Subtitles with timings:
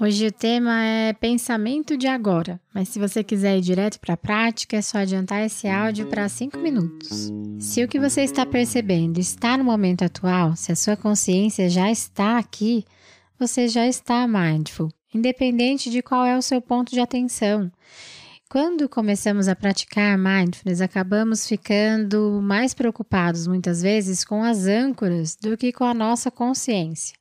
[0.00, 4.16] Hoje o tema é pensamento de agora, mas se você quiser ir direto para a
[4.16, 7.32] prática, é só adiantar esse áudio para 5 minutos.
[7.58, 11.90] Se o que você está percebendo está no momento atual, se a sua consciência já
[11.90, 12.84] está aqui,
[13.40, 17.68] você já está mindful, independente de qual é o seu ponto de atenção.
[18.48, 25.56] Quando começamos a praticar mindfulness, acabamos ficando mais preocupados muitas vezes com as âncoras do
[25.56, 27.18] que com a nossa consciência.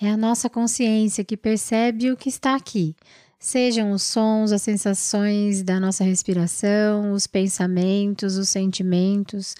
[0.00, 2.96] É a nossa consciência que percebe o que está aqui,
[3.38, 9.54] sejam os sons, as sensações da nossa respiração, os pensamentos, os sentimentos.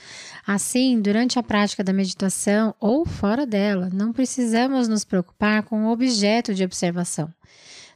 [0.46, 5.92] Assim, durante a prática da meditação ou fora dela, não precisamos nos preocupar com o
[5.92, 7.32] objeto de observação.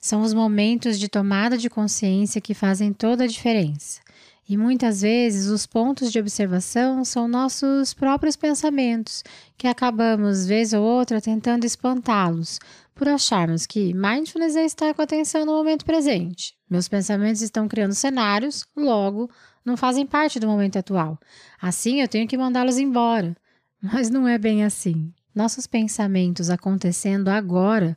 [0.00, 4.00] São os momentos de tomada de consciência que fazem toda a diferença.
[4.48, 9.22] E muitas vezes os pontos de observação são nossos próprios pensamentos,
[9.58, 12.58] que acabamos, vez ou outra, tentando espantá-los,
[12.94, 16.56] por acharmos que mindfulness é estar com atenção no momento presente.
[16.69, 19.30] Meus pensamentos estão criando cenários, logo,
[19.62, 21.19] não fazem parte do momento atual.
[21.60, 23.36] Assim eu tenho que mandá-los embora.
[23.82, 25.12] Mas não é bem assim.
[25.34, 27.96] Nossos pensamentos acontecendo agora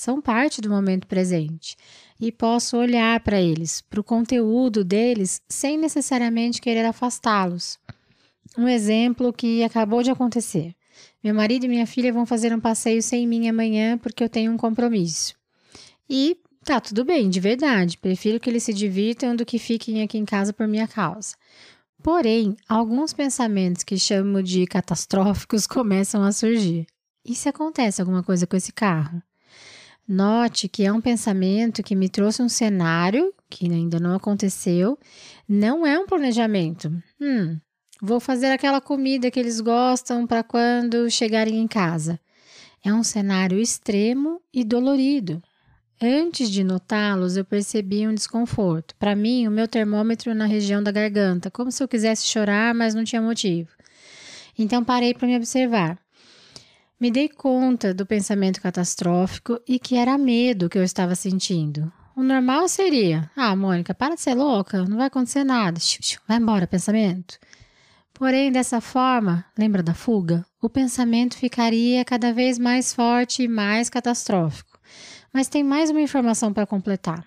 [0.00, 1.76] são parte do momento presente
[2.18, 7.78] e posso olhar para eles, para o conteúdo deles, sem necessariamente querer afastá-los.
[8.56, 10.74] Um exemplo que acabou de acontecer.
[11.22, 14.50] Meu marido e minha filha vão fazer um passeio sem mim amanhã porque eu tenho
[14.50, 15.34] um compromisso.
[16.08, 17.98] E tá tudo bem, de verdade.
[17.98, 21.36] Prefiro que eles se divirtam do que fiquem aqui em casa por minha causa.
[22.02, 26.86] Porém, alguns pensamentos que chamo de catastróficos começam a surgir.
[27.22, 29.22] E se acontece alguma coisa com esse carro?
[30.12, 34.98] Note que é um pensamento que me trouxe um cenário que ainda não aconteceu,
[35.48, 36.92] não é um planejamento.
[37.20, 37.56] Hum,
[38.02, 42.18] vou fazer aquela comida que eles gostam para quando chegarem em casa.
[42.84, 45.40] É um cenário extremo e dolorido.
[46.02, 48.96] Antes de notá-los, eu percebi um desconforto.
[48.96, 52.96] Para mim, o meu termômetro na região da garganta, como se eu quisesse chorar, mas
[52.96, 53.70] não tinha motivo.
[54.58, 55.96] Então parei para me observar.
[57.00, 61.90] Me dei conta do pensamento catastrófico e que era medo que eu estava sentindo.
[62.14, 65.80] O normal seria: Ah, Mônica, para de ser louca, não vai acontecer nada.
[66.28, 67.38] Vai embora, pensamento.
[68.12, 70.44] Porém, dessa forma, lembra da fuga?
[70.60, 74.78] O pensamento ficaria cada vez mais forte e mais catastrófico.
[75.32, 77.24] Mas tem mais uma informação para completar.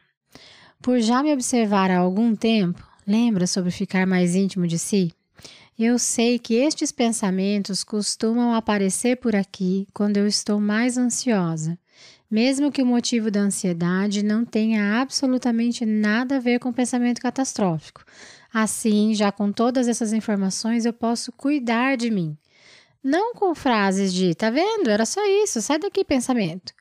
[0.84, 5.12] Por já me observar há algum tempo, lembra sobre ficar mais íntimo de si?
[5.78, 11.80] Eu sei que estes pensamentos costumam aparecer por aqui quando eu estou mais ansiosa,
[12.30, 17.20] mesmo que o motivo da ansiedade não tenha absolutamente nada a ver com o pensamento
[17.20, 18.06] catastrófico.
[18.54, 22.38] Assim, já com todas essas informações, eu posso cuidar de mim.
[23.04, 24.92] Não com frases de, tá vendo?
[24.92, 26.72] Era só isso, sai daqui, pensamento.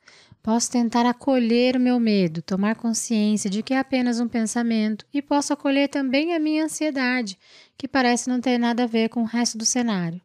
[0.43, 5.23] Posso tentar acolher o meu medo, tomar consciência de que é apenas um pensamento e
[5.23, 7.39] posso acolher também a minha ansiedade,
[7.79, 10.21] que parece não ter nada a ver com o resto do cenário.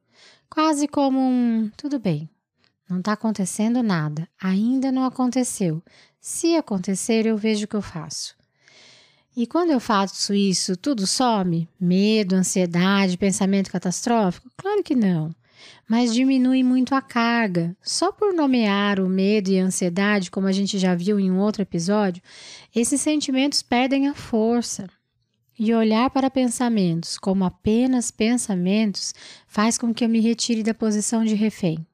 [0.50, 2.28] Quase como um tudo bem.
[2.90, 5.84] Não está acontecendo nada, ainda não aconteceu.
[6.20, 8.36] Se acontecer, eu vejo o que eu faço.
[9.36, 11.70] E quando eu faço isso, tudo some?
[11.80, 14.50] Medo, ansiedade, pensamento catastrófico?
[14.58, 15.36] Claro que não
[15.88, 17.76] mas diminui muito a carga.
[17.82, 21.40] Só por nomear o medo e a ansiedade, como a gente já viu em um
[21.40, 22.22] outro episódio,
[22.76, 24.90] esses sentimentos perdem a força.
[25.60, 29.14] E olhar para pensamentos como apenas pensamentos
[29.48, 31.86] faz com que eu me retire da posição de refém.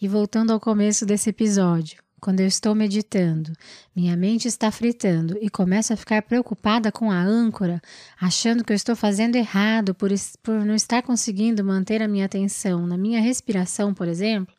[0.00, 3.52] E voltando ao começo desse episódio, quando eu estou meditando,
[3.94, 7.80] minha mente está fritando e começo a ficar preocupada com a âncora,
[8.20, 10.10] achando que eu estou fazendo errado por,
[10.42, 14.54] por não estar conseguindo manter a minha atenção na minha respiração, por exemplo,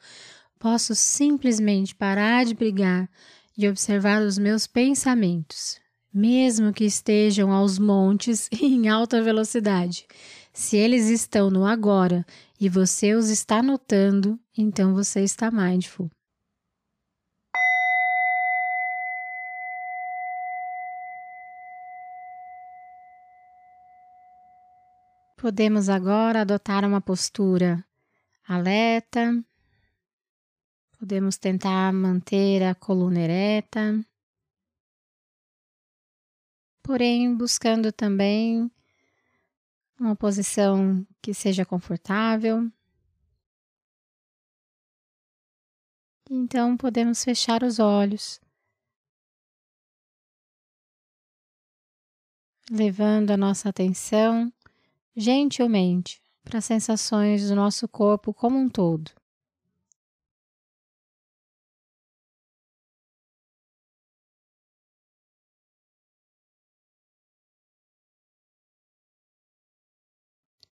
[0.60, 3.10] posso simplesmente parar de brigar
[3.58, 5.80] e observar os meus pensamentos,
[6.14, 10.06] mesmo que estejam aos montes e em alta velocidade.
[10.54, 12.26] Se eles estão no agora
[12.60, 16.10] e você os está notando, então você está mindful.
[25.40, 27.86] Podemos agora adotar uma postura
[28.48, 29.44] alerta.
[30.98, 34.04] Podemos tentar manter a coluna ereta.
[36.90, 38.68] porém buscando também
[40.00, 42.68] uma posição que seja confortável.
[46.28, 48.42] Então podemos fechar os olhos,
[52.72, 54.52] levando a nossa atenção
[55.20, 59.12] gentilmente para as sensações do nosso corpo como um todo.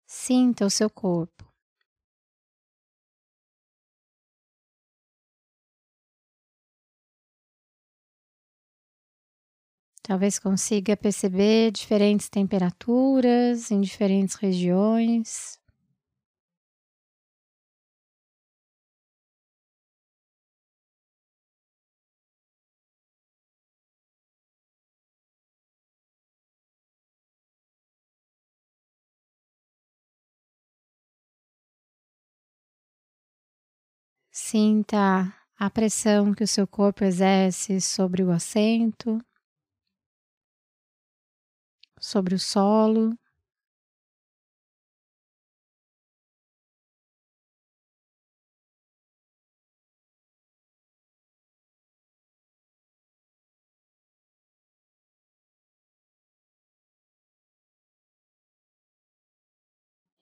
[0.07, 1.44] Sinta o seu corpo.
[10.07, 15.59] Talvez consiga perceber diferentes temperaturas em diferentes regiões.
[34.31, 39.19] Sinta a pressão que o seu corpo exerce sobre o assento,
[42.05, 43.17] sobre o solo.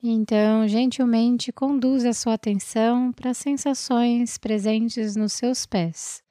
[0.04, 6.23] Então, gentilmente conduza a sua atenção para as sensações presentes nos seus pés.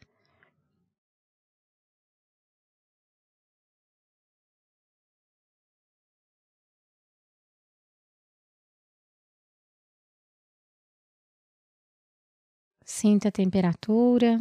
[12.84, 14.38] Sinta a temperatura,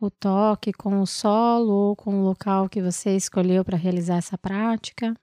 [0.00, 4.38] o toque com o solo ou com o local que você escolheu para realizar essa
[4.38, 5.14] prática.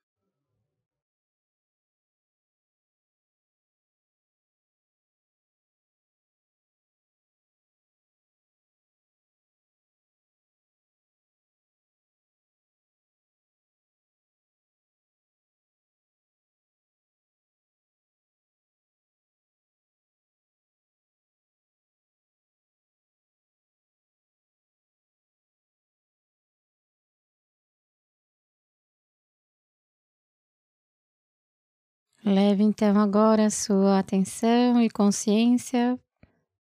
[32.25, 35.99] Leve então agora sua atenção e consciência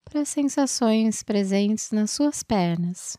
[0.05, 3.17] para as sensações presentes nas suas pernas.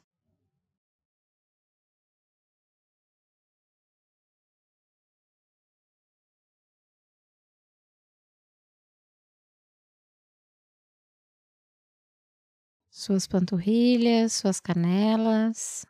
[12.92, 15.84] Suas panturrilhas, suas canelas,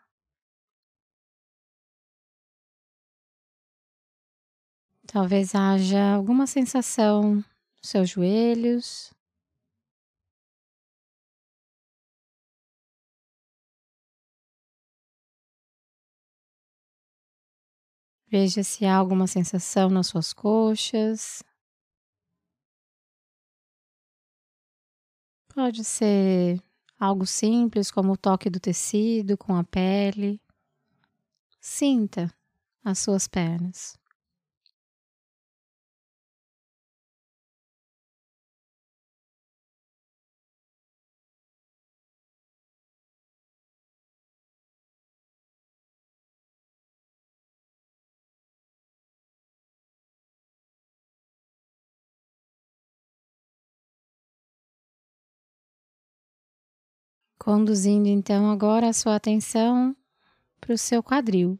[5.12, 7.44] Talvez haja alguma sensação nos
[7.82, 9.12] seus joelhos.
[18.28, 21.42] Veja se há alguma sensação nas suas coxas.
[25.52, 26.62] Pode ser
[26.96, 30.40] algo simples, como o toque do tecido com a pele.
[31.60, 32.32] Sinta
[32.84, 33.99] as suas pernas.
[57.50, 59.96] Conduzindo então agora a sua atenção
[60.60, 61.58] para o seu quadril.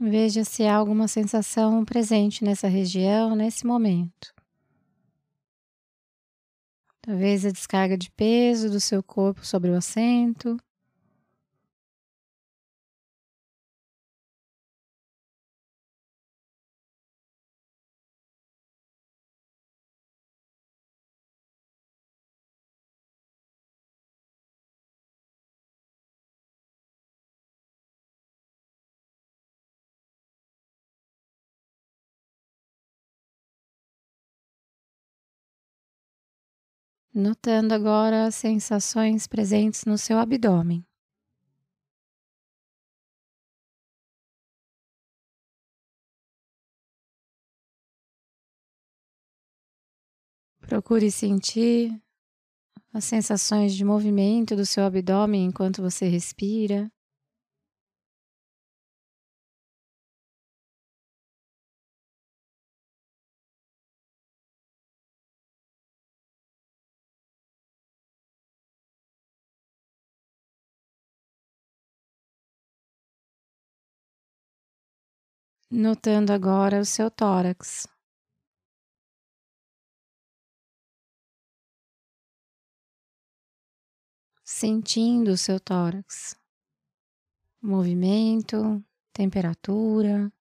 [0.00, 4.34] Veja se há alguma sensação presente nessa região nesse momento.
[7.00, 10.56] Talvez a descarga de peso do seu corpo sobre o assento.
[37.14, 40.84] notando agora as sensações presentes no seu abdômen.
[50.60, 52.00] Procure sentir
[52.92, 56.90] as sensações de movimento do seu abdômen enquanto você respira.
[75.72, 77.86] Notando agora o seu tórax.
[84.44, 86.36] Sentindo o seu tórax,
[87.62, 90.32] movimento, temperatura.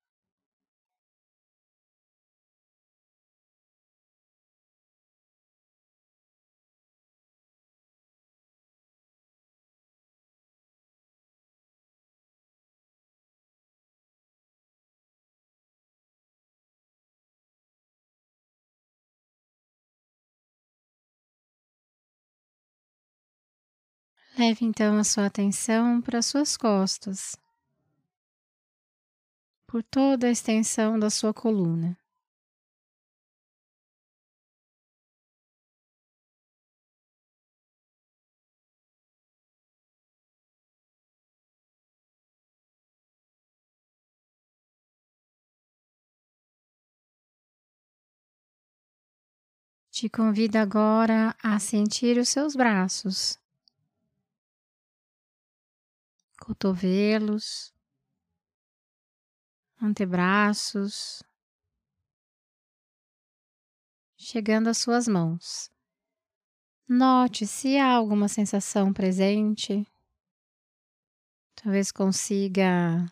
[24.39, 27.35] Leve então a sua atenção para suas costas,
[29.67, 31.97] por toda a extensão da sua coluna.
[49.91, 53.37] Te convido agora a sentir os seus braços
[56.49, 57.71] cotovelos,
[59.79, 61.21] antebraços,
[64.17, 65.69] chegando às suas mãos.
[66.87, 69.85] Note se há alguma sensação presente.
[71.53, 73.05] Talvez consiga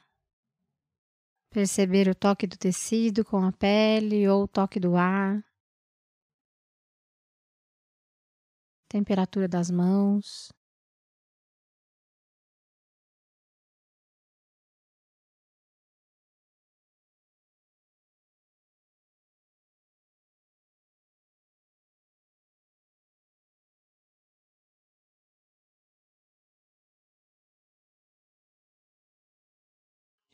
[1.51, 5.45] perceber o toque do tecido com a pele ou o toque do ar.
[8.89, 10.56] Temperatura das mãos.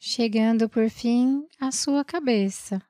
[0.06, 2.82] Chegando por fim à sua cabeça.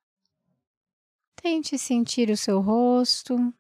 [1.36, 3.54] Tente sentir o seu rosto,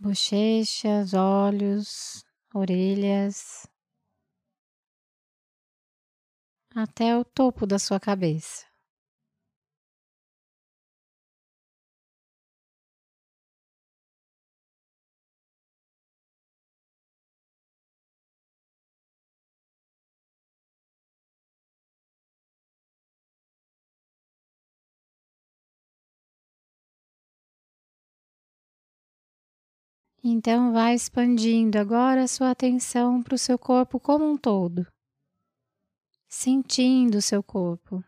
[0.00, 3.68] bochechas, olhos, orelhas,
[6.74, 8.67] até o topo da sua cabeça.
[30.22, 34.86] Então, vai expandindo agora a sua atenção para o seu corpo como um todo,
[36.28, 38.02] sentindo o seu corpo,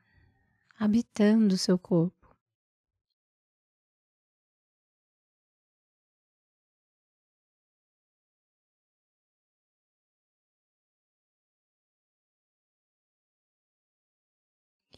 [0.78, 2.34] habitando o seu corpo.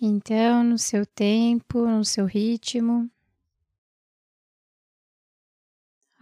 [0.00, 3.08] Então, no seu tempo, no seu ritmo,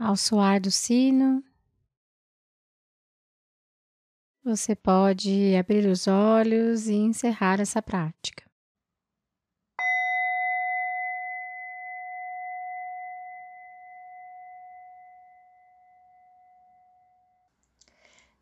[0.01, 1.45] Ao soar do sino,
[4.43, 8.43] você pode abrir os olhos e encerrar essa prática.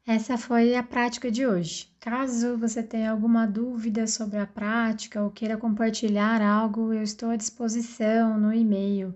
[0.07, 1.93] Essa foi a prática de hoje.
[1.99, 7.37] Caso você tenha alguma dúvida sobre a prática ou queira compartilhar algo, eu estou à
[7.37, 9.13] disposição no e-mail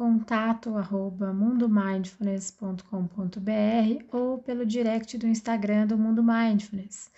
[0.00, 7.10] contato arroba mundomindfulness.com.br ou pelo direct do Instagram do Mundo Mindfulness.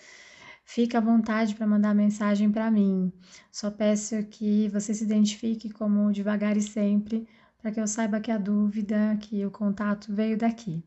[0.65, 3.13] Fique à vontade para mandar mensagem para mim.
[3.53, 8.33] Só peço que você se identifique como devagar e sempre, para que eu saiba que
[8.33, 10.83] a dúvida, que o contato veio daqui.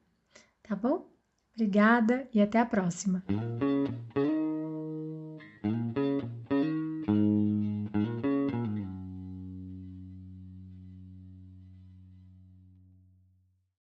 [0.63, 1.09] Tá bom?
[1.53, 3.23] Obrigada e até a próxima.